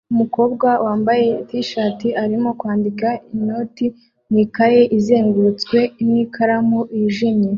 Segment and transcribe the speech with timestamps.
[0.13, 3.85] Umukobwa wambaye t-shirt arimo kwandika inoti
[4.29, 7.49] mu ikaye izengurutswe n'ikaramu yijimye